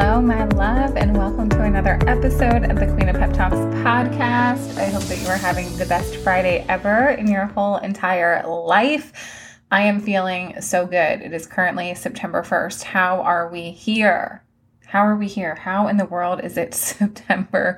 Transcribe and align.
Hello, 0.00 0.22
my 0.22 0.44
love, 0.44 0.96
and 0.96 1.18
welcome 1.18 1.48
to 1.48 1.64
another 1.64 1.98
episode 2.06 2.70
of 2.70 2.78
the 2.78 2.86
Queen 2.86 3.08
of 3.08 3.16
Pep 3.16 3.32
Talks 3.32 3.56
podcast. 3.56 4.78
I 4.78 4.84
hope 4.90 5.02
that 5.02 5.20
you 5.20 5.26
are 5.26 5.36
having 5.36 5.76
the 5.76 5.86
best 5.86 6.14
Friday 6.18 6.64
ever 6.68 7.08
in 7.08 7.26
your 7.26 7.46
whole 7.46 7.78
entire 7.78 8.46
life. 8.46 9.58
I 9.72 9.82
am 9.82 9.98
feeling 9.98 10.60
so 10.60 10.86
good. 10.86 11.20
It 11.20 11.32
is 11.32 11.48
currently 11.48 11.92
September 11.96 12.44
1st. 12.44 12.84
How 12.84 13.22
are 13.22 13.48
we 13.48 13.72
here? 13.72 14.44
How 14.86 15.00
are 15.00 15.16
we 15.16 15.26
here? 15.26 15.56
How 15.56 15.88
in 15.88 15.96
the 15.96 16.04
world 16.04 16.44
is 16.44 16.56
it 16.56 16.74
September 16.76 17.76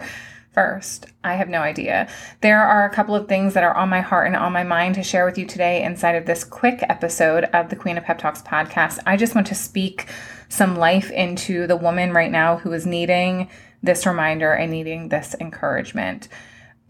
1st? 0.57 1.07
I 1.23 1.35
have 1.35 1.49
no 1.49 1.61
idea. 1.61 2.09
There 2.41 2.63
are 2.63 2.85
a 2.85 2.95
couple 2.95 3.15
of 3.15 3.29
things 3.29 3.55
that 3.55 3.65
are 3.65 3.77
on 3.77 3.89
my 3.89 4.01
heart 4.01 4.27
and 4.27 4.37
on 4.37 4.53
my 4.53 4.65
mind 4.65 4.97
to 4.97 5.03
share 5.03 5.25
with 5.25 5.39
you 5.39 5.47
today 5.47 5.83
inside 5.83 6.17
of 6.17 6.27
this 6.27 6.45
quick 6.45 6.83
episode 6.89 7.45
of 7.45 7.69
the 7.69 7.77
Queen 7.77 7.97
of 7.97 8.05
Pep 8.05 8.19
Talks 8.19 8.43
podcast. 8.43 8.99
I 9.07 9.17
just 9.17 9.35
want 9.35 9.47
to 9.49 9.55
speak 9.55 10.07
some 10.49 10.77
life 10.77 11.11
into 11.11 11.67
the 11.67 11.77
woman 11.77 12.13
right 12.13 12.31
now 12.31 12.57
who 12.57 12.73
is 12.73 12.87
needing 12.87 13.49
this 13.83 14.07
reminder 14.07 14.53
and 14.53 14.71
needing 14.71 15.09
this 15.09 15.35
encouragement. 15.41 16.29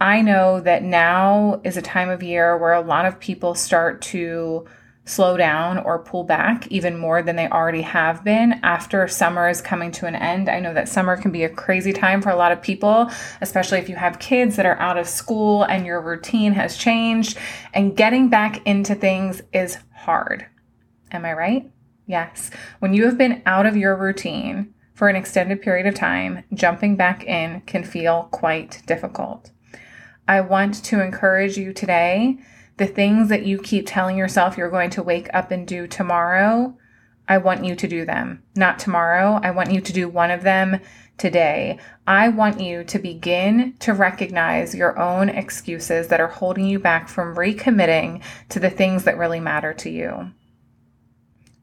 I 0.01 0.23
know 0.23 0.61
that 0.61 0.83
now 0.83 1.61
is 1.63 1.77
a 1.77 1.83
time 1.83 2.09
of 2.09 2.23
year 2.23 2.57
where 2.57 2.73
a 2.73 2.81
lot 2.81 3.05
of 3.05 3.21
people 3.21 3.55
start 3.55 4.01
to 4.03 4.67
slow 5.05 5.37
down 5.37 5.79
or 5.79 5.99
pull 5.99 6.25
back 6.25 6.67
even 6.69 6.97
more 6.97 7.23
than 7.23 7.37
they 7.37 7.49
already 7.49 7.83
have 7.83 8.23
been 8.23 8.61
after 8.63 9.09
summer 9.09 9.49
is 9.49 9.61
coming 9.61 9.91
to 9.91 10.07
an 10.07 10.15
end. 10.15 10.49
I 10.49 10.61
know 10.61 10.75
that 10.75 10.89
summer 10.89 11.17
can 11.17 11.33
be 11.33 11.43
a 11.43 11.49
crazy 11.49 11.93
time 11.93 12.23
for 12.23 12.31
a 12.31 12.37
lot 12.37 12.53
of 12.53 12.63
people, 12.63 13.11
especially 13.41 13.79
if 13.79 13.89
you 13.89 13.97
have 13.97 14.19
kids 14.19 14.57
that 14.57 14.67
are 14.67 14.79
out 14.79 14.99
of 14.99 15.09
school 15.09 15.65
and 15.65 15.85
your 15.85 16.01
routine 16.01 16.53
has 16.53 16.77
changed, 16.77 17.39
and 17.75 17.97
getting 17.97 18.29
back 18.29 18.65
into 18.67 18.95
things 18.95 19.43
is 19.53 19.79
hard. 19.95 20.47
Am 21.11 21.25
I 21.25 21.33
right? 21.33 21.71
Yes. 22.07 22.51
When 22.79 22.95
you 22.95 23.05
have 23.07 23.19
been 23.19 23.43
out 23.47 23.67
of 23.67 23.77
your 23.77 23.97
routine 23.97 24.75
for 24.95 25.09
an 25.09 25.17
extended 25.17 25.63
period 25.63 25.87
of 25.87 25.95
time, 25.95 26.45
jumping 26.53 26.95
back 26.95 27.25
in 27.25 27.63
can 27.63 27.83
feel 27.85 28.29
quite 28.31 28.83
difficult. 28.87 29.51
I 30.29 30.41
want 30.41 30.85
to 30.85 31.03
encourage 31.03 31.57
you 31.57 31.73
today 31.73 32.39
the 32.81 32.87
things 32.87 33.29
that 33.29 33.45
you 33.45 33.59
keep 33.59 33.87
telling 33.87 34.17
yourself 34.17 34.57
you're 34.57 34.71
going 34.71 34.89
to 34.89 35.03
wake 35.03 35.29
up 35.35 35.51
and 35.51 35.69
do 35.69 35.87
tomorrow, 35.87 36.75
I 37.29 37.37
want 37.37 37.63
you 37.63 37.77
to 37.77 37.87
do 37.87 38.07
them. 38.07 38.43
Not 38.57 38.79
tomorrow. 38.79 39.39
I 39.43 39.51
want 39.51 39.71
you 39.71 39.83
to 39.83 39.93
do 39.93 40.09
one 40.09 40.31
of 40.31 40.45
them 40.45 40.81
today. 41.19 41.79
I 42.07 42.31
want 42.31 42.59
you 42.59 42.83
to 42.85 42.99
begin 42.99 43.75
to 43.81 43.93
recognize 43.93 44.75
your 44.75 44.99
own 44.99 45.29
excuses 45.29 46.09
that 46.09 46.23
are 46.23 46.29
holding 46.29 46.65
you 46.65 46.79
back 46.79 47.11
from 47.11 47.37
recommitting 47.37 48.23
to 48.49 48.59
the 48.59 48.71
things 48.71 49.05
that 49.05 49.19
really 49.19 49.41
matter 49.41 49.75
to 49.75 49.91
you. 49.91 50.31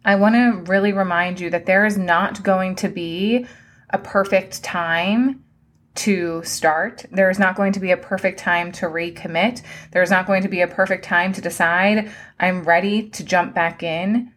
I 0.05 0.17
want 0.17 0.35
to 0.35 0.71
really 0.71 0.93
remind 0.93 1.39
you 1.39 1.49
that 1.49 1.65
there 1.65 1.87
is 1.87 1.97
not 1.97 2.43
going 2.43 2.75
to 2.75 2.89
be 2.89 3.47
a 3.89 3.97
perfect 3.97 4.61
time 4.61 5.43
to 5.97 6.43
start. 6.43 7.05
There 7.11 7.29
is 7.29 7.39
not 7.39 7.55
going 7.55 7.73
to 7.73 7.79
be 7.79 7.91
a 7.91 7.97
perfect 7.97 8.39
time 8.39 8.71
to 8.73 8.85
recommit. 8.85 9.61
There 9.91 10.03
is 10.03 10.11
not 10.11 10.27
going 10.27 10.43
to 10.43 10.47
be 10.47 10.61
a 10.61 10.67
perfect 10.67 11.03
time 11.03 11.33
to 11.33 11.41
decide 11.41 12.11
I'm 12.39 12.63
ready 12.63 13.09
to 13.09 13.23
jump 13.23 13.53
back 13.53 13.83
in. 13.83 14.31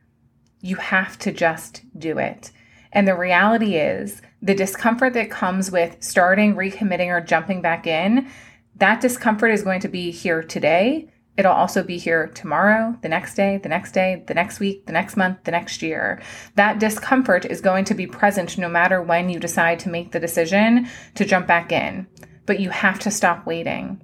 You 0.61 0.77
have 0.77 1.19
to 1.21 1.33
just 1.33 1.83
do 1.99 2.19
it. 2.19 2.51
And 2.93 3.07
the 3.07 3.17
reality 3.17 3.77
is, 3.77 4.21
the 4.43 4.55
discomfort 4.55 5.13
that 5.13 5.31
comes 5.31 5.71
with 5.71 5.97
starting, 6.01 6.55
recommitting, 6.55 7.09
or 7.09 7.21
jumping 7.21 7.63
back 7.63 7.87
in, 7.87 8.29
that 8.77 9.01
discomfort 9.01 9.51
is 9.51 9.63
going 9.63 9.81
to 9.81 9.89
be 9.89 10.11
here 10.11 10.43
today 10.43 11.09
It'll 11.41 11.53
also 11.53 11.83
be 11.83 11.97
here 11.97 12.27
tomorrow, 12.27 12.99
the 13.01 13.09
next 13.09 13.35
day, 13.35 13.57
the 13.57 13.71
next 13.71 13.93
day, 13.93 14.23
the 14.27 14.35
next 14.35 14.61
week, 14.61 14.85
the 14.85 14.93
next 14.93 15.17
month, 15.17 15.39
the 15.45 15.51
next 15.51 15.81
year. 15.81 16.21
That 16.57 16.79
discomfort 16.79 17.47
is 17.47 17.63
going 17.63 17.87
to 17.87 17.95
be 17.95 18.07
present 18.07 18.59
no 18.59 18.69
matter 18.69 19.01
when 19.01 19.31
you 19.31 19.41
decide 19.41 19.79
to 19.81 19.89
make 19.89 20.13
the 20.13 20.21
decision 20.21 20.87
to 21.15 21.25
jump 21.25 21.47
back 21.47 21.73
in. 21.73 22.07
But 22.45 22.61
you 22.61 22.69
have 22.69 22.99
to 22.99 23.11
stop 23.11 23.47
waiting. 23.47 24.03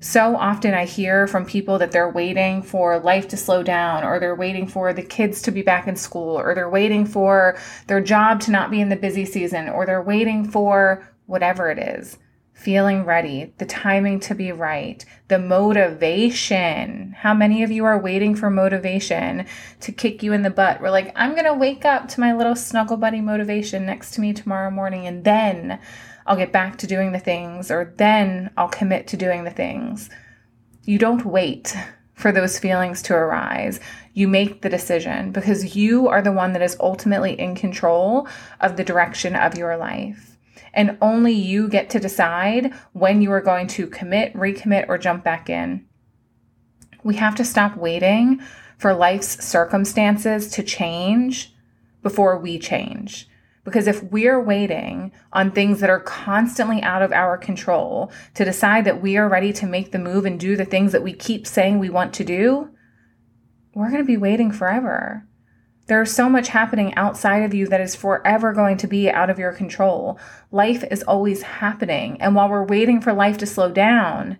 So 0.00 0.34
often 0.34 0.74
I 0.74 0.86
hear 0.86 1.28
from 1.28 1.46
people 1.46 1.78
that 1.78 1.92
they're 1.92 2.10
waiting 2.10 2.64
for 2.64 2.98
life 2.98 3.28
to 3.28 3.36
slow 3.36 3.62
down, 3.62 4.02
or 4.02 4.18
they're 4.18 4.34
waiting 4.34 4.66
for 4.66 4.92
the 4.92 5.04
kids 5.04 5.42
to 5.42 5.52
be 5.52 5.62
back 5.62 5.86
in 5.86 5.94
school, 5.94 6.36
or 6.36 6.52
they're 6.52 6.68
waiting 6.68 7.06
for 7.06 7.56
their 7.86 8.00
job 8.00 8.40
to 8.40 8.50
not 8.50 8.72
be 8.72 8.80
in 8.80 8.88
the 8.88 8.96
busy 8.96 9.24
season, 9.24 9.68
or 9.68 9.86
they're 9.86 10.02
waiting 10.02 10.50
for 10.50 11.08
whatever 11.26 11.70
it 11.70 11.78
is 11.78 12.18
feeling 12.56 13.04
ready, 13.04 13.52
the 13.58 13.66
timing 13.66 14.18
to 14.18 14.34
be 14.34 14.50
right, 14.50 15.04
the 15.28 15.38
motivation. 15.38 17.14
How 17.18 17.34
many 17.34 17.62
of 17.62 17.70
you 17.70 17.84
are 17.84 18.00
waiting 18.00 18.34
for 18.34 18.48
motivation 18.48 19.46
to 19.80 19.92
kick 19.92 20.22
you 20.22 20.32
in 20.32 20.40
the 20.40 20.48
butt? 20.48 20.80
We're 20.80 20.90
like, 20.90 21.12
I'm 21.14 21.32
going 21.32 21.44
to 21.44 21.52
wake 21.52 21.84
up 21.84 22.08
to 22.08 22.20
my 22.20 22.32
little 22.32 22.56
snuggle 22.56 22.96
buddy 22.96 23.20
motivation 23.20 23.84
next 23.84 24.12
to 24.14 24.22
me 24.22 24.32
tomorrow 24.32 24.70
morning, 24.70 25.06
and 25.06 25.22
then 25.22 25.78
I'll 26.26 26.38
get 26.38 26.50
back 26.50 26.78
to 26.78 26.86
doing 26.86 27.12
the 27.12 27.20
things, 27.20 27.70
or 27.70 27.92
then 27.98 28.50
I'll 28.56 28.68
commit 28.68 29.06
to 29.08 29.18
doing 29.18 29.44
the 29.44 29.50
things. 29.50 30.08
You 30.84 30.98
don't 30.98 31.26
wait 31.26 31.76
for 32.14 32.32
those 32.32 32.58
feelings 32.58 33.02
to 33.02 33.14
arise. 33.14 33.80
You 34.14 34.28
make 34.28 34.62
the 34.62 34.70
decision 34.70 35.30
because 35.30 35.76
you 35.76 36.08
are 36.08 36.22
the 36.22 36.32
one 36.32 36.54
that 36.54 36.62
is 36.62 36.78
ultimately 36.80 37.38
in 37.38 37.54
control 37.54 38.26
of 38.62 38.78
the 38.78 38.84
direction 38.84 39.36
of 39.36 39.58
your 39.58 39.76
life 39.76 40.35
and 40.76 40.98
only 41.00 41.32
you 41.32 41.68
get 41.68 41.90
to 41.90 41.98
decide 41.98 42.72
when 42.92 43.22
you 43.22 43.32
are 43.32 43.40
going 43.40 43.66
to 43.66 43.88
commit, 43.88 44.34
recommit, 44.34 44.84
or 44.88 44.98
jump 44.98 45.24
back 45.24 45.48
in. 45.48 45.86
We 47.02 47.16
have 47.16 47.34
to 47.36 47.44
stop 47.44 47.76
waiting 47.76 48.40
for 48.76 48.92
life's 48.92 49.42
circumstances 49.44 50.48
to 50.50 50.62
change 50.62 51.54
before 52.02 52.38
we 52.38 52.58
change. 52.58 53.26
Because 53.64 53.88
if 53.88 54.02
we're 54.04 54.40
waiting 54.40 55.10
on 55.32 55.50
things 55.50 55.80
that 55.80 55.90
are 55.90 55.98
constantly 55.98 56.80
out 56.82 57.02
of 57.02 57.10
our 57.10 57.36
control 57.36 58.12
to 58.34 58.44
decide 58.44 58.84
that 58.84 59.02
we 59.02 59.16
are 59.16 59.28
ready 59.28 59.52
to 59.54 59.66
make 59.66 59.90
the 59.90 59.98
move 59.98 60.24
and 60.24 60.38
do 60.38 60.56
the 60.56 60.64
things 60.64 60.92
that 60.92 61.02
we 61.02 61.12
keep 61.12 61.46
saying 61.46 61.78
we 61.78 61.90
want 61.90 62.12
to 62.14 62.24
do, 62.24 62.70
we're 63.74 63.90
going 63.90 64.02
to 64.02 64.06
be 64.06 64.16
waiting 64.16 64.52
forever. 64.52 65.25
There's 65.86 66.12
so 66.12 66.28
much 66.28 66.48
happening 66.48 66.94
outside 66.96 67.42
of 67.44 67.54
you 67.54 67.68
that 67.68 67.80
is 67.80 67.94
forever 67.94 68.52
going 68.52 68.76
to 68.78 68.88
be 68.88 69.08
out 69.08 69.30
of 69.30 69.38
your 69.38 69.52
control. 69.52 70.18
Life 70.50 70.82
is 70.90 71.04
always 71.04 71.42
happening. 71.42 72.20
And 72.20 72.34
while 72.34 72.48
we're 72.48 72.64
waiting 72.64 73.00
for 73.00 73.12
life 73.12 73.38
to 73.38 73.46
slow 73.46 73.70
down, 73.70 74.38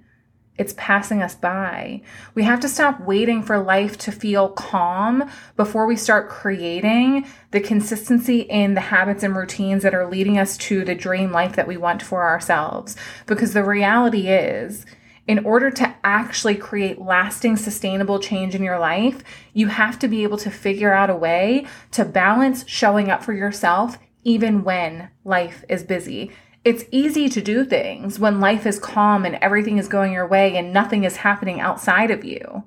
it's 0.58 0.74
passing 0.76 1.22
us 1.22 1.34
by. 1.34 2.00
We 2.34 2.42
have 2.44 2.60
to 2.60 2.68
stop 2.68 3.00
waiting 3.00 3.42
for 3.42 3.58
life 3.58 3.98
to 3.98 4.12
feel 4.12 4.48
calm 4.48 5.30
before 5.56 5.86
we 5.86 5.96
start 5.96 6.30
creating 6.30 7.26
the 7.50 7.60
consistency 7.60 8.40
in 8.40 8.74
the 8.74 8.80
habits 8.80 9.22
and 9.22 9.36
routines 9.36 9.82
that 9.82 9.94
are 9.94 10.10
leading 10.10 10.38
us 10.38 10.56
to 10.56 10.84
the 10.84 10.94
dream 10.94 11.30
life 11.30 11.54
that 11.56 11.68
we 11.68 11.76
want 11.76 12.02
for 12.02 12.22
ourselves. 12.24 12.96
Because 13.26 13.52
the 13.52 13.64
reality 13.64 14.28
is, 14.28 14.86
in 15.26 15.44
order 15.44 15.70
to 15.70 15.94
actually 16.04 16.54
create 16.54 17.00
lasting, 17.00 17.56
sustainable 17.56 18.20
change 18.20 18.54
in 18.54 18.62
your 18.62 18.78
life, 18.78 19.22
you 19.52 19.66
have 19.68 19.98
to 19.98 20.08
be 20.08 20.22
able 20.22 20.38
to 20.38 20.50
figure 20.50 20.92
out 20.92 21.10
a 21.10 21.16
way 21.16 21.66
to 21.90 22.04
balance 22.04 22.64
showing 22.68 23.10
up 23.10 23.24
for 23.24 23.32
yourself 23.32 23.98
even 24.22 24.64
when 24.64 25.10
life 25.24 25.64
is 25.68 25.82
busy. 25.82 26.30
It's 26.64 26.84
easy 26.90 27.28
to 27.28 27.40
do 27.40 27.64
things 27.64 28.18
when 28.18 28.40
life 28.40 28.66
is 28.66 28.78
calm 28.78 29.24
and 29.24 29.36
everything 29.36 29.78
is 29.78 29.88
going 29.88 30.12
your 30.12 30.26
way 30.26 30.56
and 30.56 30.72
nothing 30.72 31.04
is 31.04 31.18
happening 31.18 31.60
outside 31.60 32.10
of 32.10 32.24
you. 32.24 32.64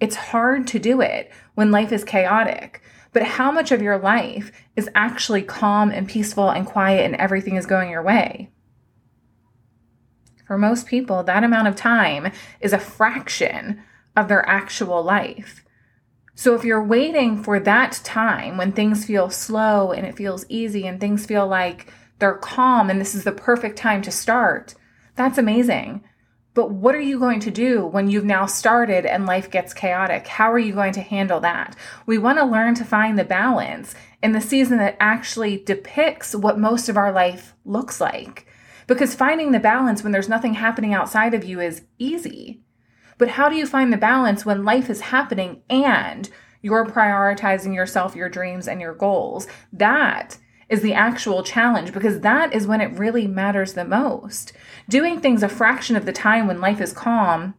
It's 0.00 0.16
hard 0.16 0.66
to 0.68 0.78
do 0.78 1.00
it 1.00 1.30
when 1.54 1.70
life 1.70 1.92
is 1.92 2.04
chaotic. 2.04 2.82
But 3.12 3.24
how 3.24 3.50
much 3.50 3.72
of 3.72 3.82
your 3.82 3.98
life 3.98 4.52
is 4.76 4.88
actually 4.94 5.42
calm 5.42 5.90
and 5.90 6.08
peaceful 6.08 6.50
and 6.50 6.66
quiet 6.66 7.04
and 7.04 7.16
everything 7.16 7.56
is 7.56 7.66
going 7.66 7.90
your 7.90 8.02
way? 8.02 8.50
For 10.48 10.56
most 10.56 10.86
people, 10.86 11.22
that 11.24 11.44
amount 11.44 11.68
of 11.68 11.76
time 11.76 12.32
is 12.58 12.72
a 12.72 12.78
fraction 12.78 13.82
of 14.16 14.28
their 14.28 14.48
actual 14.48 15.02
life. 15.02 15.62
So 16.34 16.54
if 16.54 16.64
you're 16.64 16.82
waiting 16.82 17.42
for 17.42 17.60
that 17.60 18.00
time 18.02 18.56
when 18.56 18.72
things 18.72 19.04
feel 19.04 19.28
slow 19.28 19.92
and 19.92 20.06
it 20.06 20.16
feels 20.16 20.46
easy 20.48 20.86
and 20.86 20.98
things 20.98 21.26
feel 21.26 21.46
like 21.46 21.92
they're 22.18 22.32
calm 22.32 22.88
and 22.88 22.98
this 22.98 23.14
is 23.14 23.24
the 23.24 23.32
perfect 23.32 23.76
time 23.76 24.00
to 24.00 24.10
start, 24.10 24.74
that's 25.16 25.36
amazing. 25.36 26.02
But 26.54 26.70
what 26.70 26.94
are 26.94 27.00
you 27.00 27.18
going 27.18 27.40
to 27.40 27.50
do 27.50 27.84
when 27.84 28.08
you've 28.08 28.24
now 28.24 28.46
started 28.46 29.04
and 29.04 29.26
life 29.26 29.50
gets 29.50 29.74
chaotic? 29.74 30.26
How 30.26 30.50
are 30.50 30.58
you 30.58 30.72
going 30.72 30.94
to 30.94 31.02
handle 31.02 31.40
that? 31.40 31.76
We 32.06 32.16
want 32.16 32.38
to 32.38 32.44
learn 32.46 32.74
to 32.76 32.86
find 32.86 33.18
the 33.18 33.24
balance 33.24 33.94
in 34.22 34.32
the 34.32 34.40
season 34.40 34.78
that 34.78 34.96
actually 34.98 35.58
depicts 35.58 36.34
what 36.34 36.58
most 36.58 36.88
of 36.88 36.96
our 36.96 37.12
life 37.12 37.54
looks 37.66 38.00
like. 38.00 38.46
Because 38.88 39.14
finding 39.14 39.52
the 39.52 39.60
balance 39.60 40.02
when 40.02 40.12
there's 40.12 40.30
nothing 40.30 40.54
happening 40.54 40.94
outside 40.94 41.34
of 41.34 41.44
you 41.44 41.60
is 41.60 41.82
easy. 41.98 42.62
But 43.18 43.28
how 43.28 43.48
do 43.48 43.54
you 43.54 43.66
find 43.66 43.92
the 43.92 43.98
balance 43.98 44.46
when 44.46 44.64
life 44.64 44.88
is 44.88 45.02
happening 45.02 45.62
and 45.68 46.28
you're 46.62 46.86
prioritizing 46.86 47.74
yourself, 47.74 48.16
your 48.16 48.30
dreams, 48.30 48.66
and 48.66 48.80
your 48.80 48.94
goals? 48.94 49.46
That 49.72 50.38
is 50.70 50.80
the 50.80 50.94
actual 50.94 51.42
challenge 51.42 51.92
because 51.92 52.20
that 52.20 52.54
is 52.54 52.66
when 52.66 52.80
it 52.80 52.98
really 52.98 53.26
matters 53.26 53.74
the 53.74 53.84
most. 53.84 54.54
Doing 54.88 55.20
things 55.20 55.42
a 55.42 55.48
fraction 55.50 55.94
of 55.94 56.06
the 56.06 56.12
time 56.12 56.46
when 56.46 56.60
life 56.60 56.80
is 56.80 56.92
calm, 56.94 57.54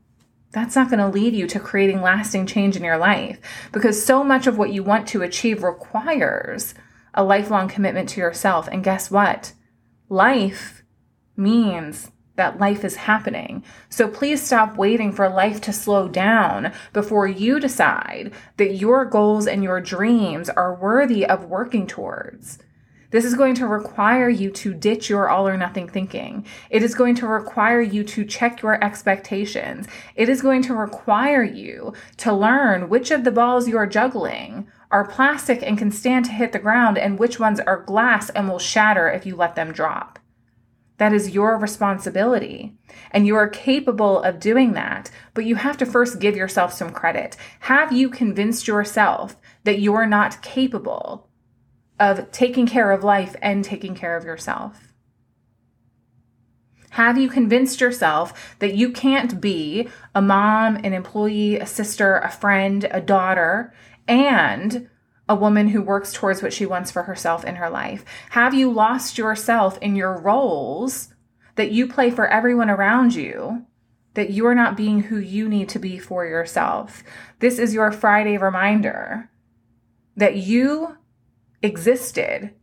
that's 0.52 0.76
not 0.76 0.90
going 0.90 1.00
to 1.00 1.08
lead 1.08 1.36
you 1.36 1.46
to 1.46 1.60
creating 1.60 2.02
lasting 2.02 2.48
change 2.48 2.76
in 2.76 2.84
your 2.84 2.98
life 2.98 3.40
because 3.72 4.04
so 4.04 4.24
much 4.24 4.48
of 4.48 4.58
what 4.58 4.74
you 4.74 4.82
want 4.82 5.08
to 5.10 5.22
achieve 5.22 5.62
requires 5.62 6.74
a 7.14 7.24
lifelong 7.24 7.68
commitment 7.68 8.10
to 8.10 8.20
yourself. 8.20 8.68
And 8.72 8.84
guess 8.84 9.12
what? 9.12 9.54
Life 10.10 10.79
means 11.40 12.12
that 12.36 12.60
life 12.60 12.86
is 12.86 12.96
happening. 12.96 13.64
So 13.90 14.08
please 14.08 14.42
stop 14.42 14.78
waiting 14.78 15.12
for 15.12 15.28
life 15.28 15.60
to 15.62 15.74
slow 15.74 16.08
down 16.08 16.72
before 16.94 17.28
you 17.28 17.60
decide 17.60 18.32
that 18.58 18.76
your 18.76 19.04
goals 19.06 19.46
and 19.46 19.64
your 19.64 19.82
dreams 19.82 20.50
are 20.50 20.76
worthy 20.76 21.26
of 21.26 21.46
working 21.46 21.86
towards. 21.86 22.60
This 23.12 23.26
is 23.26 23.34
going 23.34 23.56
to 23.56 23.68
require 23.68 24.30
you 24.30 24.52
to 24.52 24.74
ditch 24.74 25.10
your 25.10 25.30
all 25.30 25.48
or 25.48 25.58
nothing 25.58 25.90
thinking. 25.90 26.46
It 26.70 26.84
is 26.84 26.94
going 26.94 27.16
to 27.16 27.28
require 27.28 27.82
you 27.82 28.04
to 28.04 28.24
check 28.24 28.62
your 28.62 28.82
expectations. 28.84 29.88
It 30.16 30.30
is 30.30 30.44
going 30.44 30.62
to 30.64 30.76
require 30.76 31.44
you 31.44 31.94
to 32.18 32.32
learn 32.32 32.88
which 32.88 33.10
of 33.10 33.24
the 33.24 33.32
balls 33.32 33.68
you 33.68 33.78
are 33.78 33.88
juggling 33.88 34.68
are 34.92 35.08
plastic 35.08 35.64
and 35.64 35.78
can 35.78 35.92
stand 35.92 36.26
to 36.26 36.32
hit 36.32 36.52
the 36.52 36.60
ground 36.60 37.00
and 37.00 37.18
which 37.18 37.40
ones 37.40 37.60
are 37.60 37.82
glass 37.82 38.30
and 38.30 38.48
will 38.48 38.60
shatter 38.60 39.10
if 39.10 39.26
you 39.26 39.36
let 39.36 39.56
them 39.56 39.72
drop. 39.72 40.19
That 41.00 41.14
is 41.14 41.32
your 41.32 41.58
responsibility. 41.58 42.78
And 43.12 43.26
you 43.26 43.36
are 43.36 43.48
capable 43.48 44.22
of 44.22 44.40
doing 44.40 44.74
that, 44.74 45.10
but 45.34 45.46
you 45.46 45.56
have 45.56 45.78
to 45.78 45.86
first 45.86 46.20
give 46.20 46.36
yourself 46.36 46.74
some 46.74 46.92
credit. 46.92 47.38
Have 47.62 47.94
you 47.94 48.10
convinced 48.10 48.68
yourself 48.68 49.38
that 49.64 49.80
you're 49.80 50.06
not 50.06 50.42
capable 50.42 51.30
of 52.00 52.30
taking 52.32 52.68
care 52.68 52.92
of 52.92 53.04
life 53.04 53.36
and 53.42 53.64
taking 53.64 53.96
care 53.96 54.18
of 54.18 54.26
yourself? 54.26 54.94
Have 56.92 57.18
you 57.18 57.30
convinced 57.30 57.80
yourself 57.80 58.58
that 58.60 58.76
you 58.76 58.92
can't 58.92 59.40
be 59.40 59.88
a 60.14 60.22
mom, 60.22 60.76
an 60.78 60.94
employee, 60.94 61.58
a 61.58 61.66
sister, 61.66 62.18
a 62.18 62.30
friend, 62.30 62.86
a 62.92 63.00
daughter, 63.00 63.74
and 64.06 64.90
a 65.30 65.36
woman 65.36 65.70
who 65.70 65.82
works 65.82 66.12
towards 66.12 66.42
what 66.42 66.52
she 66.52 66.66
wants 66.66 66.90
for 66.90 67.04
herself 67.04 67.46
in 67.46 67.56
her 67.56 67.70
life? 67.70 68.04
Have 68.32 68.54
you 68.54 68.72
lost 68.72 69.18
yourself 69.18 69.78
in 69.78 69.96
your 69.96 70.20
roles 70.20 71.14
that 71.56 71.72
you 71.72 71.88
play 71.88 72.10
for 72.10 72.28
everyone 72.28 72.70
around 72.70 73.14
you? 73.14 73.66
That 74.16 74.32
you 74.32 74.48
are 74.48 74.56
not 74.56 74.76
being 74.76 75.04
who 75.04 75.18
you 75.18 75.48
need 75.48 75.70
to 75.70 75.80
be 75.80 76.00
for 76.00 76.26
yourself. 76.26 77.04
This 77.40 77.60
is 77.60 77.76
your 77.76 77.92
Friday 77.92 78.38
reminder 78.38 79.30
that 80.18 80.36
you 80.36 80.98
existed 81.62 82.54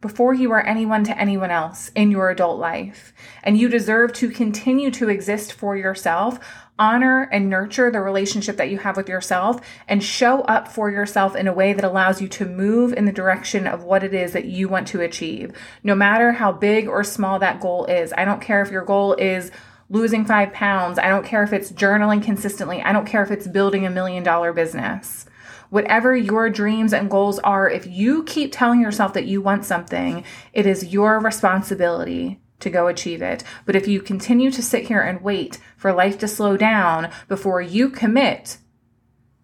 before 0.00 0.32
you 0.32 0.50
were 0.50 0.60
anyone 0.60 1.02
to 1.04 1.18
anyone 1.18 1.50
else 1.50 1.90
in 1.96 2.12
your 2.12 2.30
adult 2.30 2.58
life. 2.58 3.12
And 3.42 3.58
you 3.58 3.68
deserve 3.68 4.12
to 4.14 4.30
continue 4.30 4.90
to 4.92 5.08
exist 5.08 5.52
for 5.52 5.76
yourself, 5.76 6.38
honor 6.78 7.28
and 7.32 7.48
nurture 7.48 7.90
the 7.90 8.00
relationship 8.00 8.56
that 8.56 8.70
you 8.70 8.78
have 8.78 8.96
with 8.96 9.08
yourself, 9.08 9.60
and 9.88 10.02
show 10.02 10.42
up 10.42 10.68
for 10.68 10.90
yourself 10.90 11.34
in 11.34 11.48
a 11.48 11.52
way 11.52 11.72
that 11.72 11.84
allows 11.84 12.20
you 12.20 12.28
to 12.28 12.44
move 12.44 12.92
in 12.92 13.04
the 13.04 13.12
direction 13.12 13.66
of 13.66 13.84
what 13.84 14.02
it 14.02 14.14
is 14.14 14.32
that 14.32 14.46
you 14.46 14.68
want 14.68 14.86
to 14.88 15.00
achieve. 15.00 15.52
No 15.82 15.94
matter 15.94 16.32
how 16.32 16.52
big 16.52 16.88
or 16.88 17.04
small 17.04 17.38
that 17.38 17.60
goal 17.60 17.84
is. 17.86 18.12
I 18.16 18.24
don't 18.24 18.40
care 18.40 18.62
if 18.62 18.70
your 18.70 18.84
goal 18.84 19.14
is 19.14 19.50
losing 19.88 20.24
five 20.24 20.52
pounds. 20.52 20.98
I 20.98 21.08
don't 21.08 21.24
care 21.24 21.42
if 21.42 21.52
it's 21.52 21.72
journaling 21.72 22.22
consistently. 22.22 22.82
I 22.82 22.92
don't 22.92 23.06
care 23.06 23.22
if 23.22 23.30
it's 23.30 23.46
building 23.46 23.86
a 23.86 23.90
million 23.90 24.22
dollar 24.22 24.52
business 24.52 25.26
whatever 25.70 26.16
your 26.16 26.48
dreams 26.48 26.92
and 26.92 27.10
goals 27.10 27.38
are, 27.40 27.68
if 27.68 27.86
you 27.86 28.22
keep 28.24 28.52
telling 28.52 28.80
yourself 28.80 29.12
that 29.14 29.26
you 29.26 29.42
want 29.42 29.64
something, 29.64 30.24
it 30.52 30.66
is 30.66 30.92
your 30.92 31.18
responsibility 31.18 32.40
to 32.60 32.70
go 32.70 32.86
achieve 32.86 33.22
it. 33.22 33.44
But 33.64 33.76
if 33.76 33.86
you 33.86 34.00
continue 34.00 34.50
to 34.50 34.62
sit 34.62 34.88
here 34.88 35.00
and 35.00 35.22
wait 35.22 35.58
for 35.76 35.92
life 35.92 36.18
to 36.18 36.28
slow 36.28 36.56
down 36.56 37.10
before 37.28 37.60
you 37.60 37.90
commit 37.90 38.58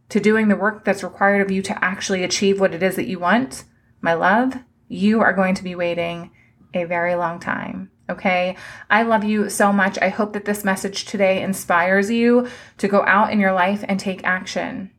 to 0.08 0.20
doing 0.20 0.48
the 0.48 0.56
work 0.56 0.84
that's 0.84 1.02
required 1.02 1.40
of 1.40 1.50
you 1.50 1.62
to 1.62 1.84
actually 1.84 2.22
achieve 2.22 2.60
what 2.60 2.74
it 2.74 2.82
is 2.82 2.96
that 2.96 3.08
you 3.08 3.18
want, 3.18 3.64
my 4.00 4.14
love, 4.14 4.54
you 4.88 5.20
are 5.20 5.32
going 5.32 5.54
to 5.54 5.64
be 5.64 5.74
waiting 5.74 6.30
a 6.74 6.84
very 6.84 7.14
long 7.14 7.38
time. 7.38 7.90
Okay. 8.10 8.56
I 8.90 9.02
love 9.02 9.24
you 9.24 9.48
so 9.48 9.72
much. 9.72 9.98
I 10.02 10.08
hope 10.08 10.32
that 10.32 10.44
this 10.44 10.64
message 10.64 11.04
today 11.04 11.42
inspires 11.42 12.10
you 12.10 12.48
to 12.78 12.88
go 12.88 13.04
out 13.06 13.32
in 13.32 13.40
your 13.40 13.52
life 13.52 13.84
and 13.88 13.98
take 13.98 14.24
action 14.24 14.90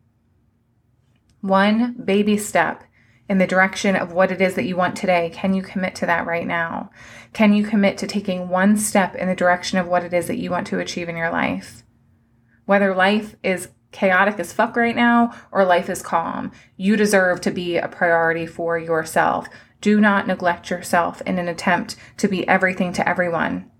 one 1.44 1.94
baby 2.06 2.38
step 2.38 2.84
in 3.34 3.40
the 3.40 3.48
direction 3.48 3.96
of 3.96 4.14
what 4.14 4.32
it 4.32 4.40
is 4.40 4.54
that 4.54 4.66
you 4.66 4.78
want 4.78 4.96
today. 4.96 5.32
Can 5.34 5.56
you 5.56 5.64
commit 5.64 5.96
to 5.96 6.06
that 6.06 6.28
right 6.28 6.46
now? 6.46 6.92
Can 7.34 7.52
you 7.52 7.66
commit 7.66 7.98
to 7.98 8.06
taking 8.06 8.48
one 8.48 8.78
step 8.78 9.16
in 9.16 9.28
the 9.28 9.34
direction 9.34 9.80
of 9.80 9.88
what 9.88 10.04
it 10.04 10.14
is 10.14 10.28
that 10.28 10.38
you 10.38 10.52
want 10.52 10.68
to 10.68 10.78
achieve 10.78 11.10
in 11.10 11.18
your 11.18 11.32
life? 11.32 11.82
Whether 12.66 12.94
life 12.94 13.36
is 13.42 13.70
chaotic 13.92 14.40
as 14.40 14.54
fuck 14.54 14.76
right 14.76 14.96
now 14.96 15.34
or 15.52 15.66
life 15.66 15.90
is 15.90 16.04
calm, 16.04 16.52
you 16.78 16.96
deserve 16.96 17.42
to 17.42 17.50
be 17.50 17.76
a 17.78 17.88
priority 17.88 18.46
for 18.46 18.78
yourself. 18.78 19.48
Do 19.82 20.00
not 20.00 20.28
neglect 20.28 20.70
yourself 20.70 21.20
in 21.24 21.40
an 21.40 21.48
attempt 21.48 21.96
to 22.18 22.28
be 22.28 22.48
everything 22.48 22.94
to 22.94 23.10
everyone. 23.10 23.72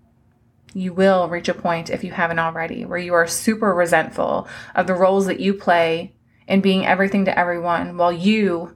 You 0.74 0.92
will 0.92 1.28
reach 1.28 1.48
a 1.48 1.54
point, 1.54 1.90
if 1.90 2.02
you 2.02 2.10
haven't 2.10 2.40
already, 2.40 2.84
where 2.84 2.98
you 2.98 3.14
are 3.14 3.28
super 3.28 3.72
resentful 3.72 4.48
of 4.74 4.88
the 4.88 4.94
roles 4.94 5.26
that 5.26 5.38
you 5.38 5.54
play 5.54 6.16
in 6.48 6.60
being 6.60 6.84
everything 6.84 7.24
to 7.26 7.38
everyone 7.38 7.96
while 7.96 8.10
you 8.10 8.74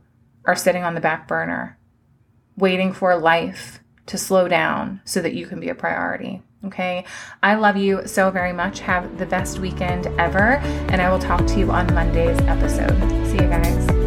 are 0.48 0.56
sitting 0.56 0.82
on 0.82 0.94
the 0.94 1.00
back 1.00 1.28
burner, 1.28 1.78
waiting 2.56 2.94
for 2.94 3.14
life 3.16 3.80
to 4.06 4.16
slow 4.16 4.48
down 4.48 5.02
so 5.04 5.20
that 5.20 5.34
you 5.34 5.46
can 5.46 5.60
be 5.60 5.68
a 5.68 5.74
priority. 5.74 6.42
Okay. 6.64 7.04
I 7.42 7.54
love 7.54 7.76
you 7.76 8.06
so 8.06 8.30
very 8.30 8.54
much. 8.54 8.80
Have 8.80 9.18
the 9.18 9.26
best 9.26 9.58
weekend 9.58 10.06
ever. 10.18 10.56
And 10.90 11.02
I 11.02 11.10
will 11.10 11.20
talk 11.20 11.46
to 11.46 11.58
you 11.58 11.70
on 11.70 11.94
Monday's 11.94 12.40
episode. 12.40 12.98
See 13.26 13.34
you 13.34 13.48
guys. 13.48 13.97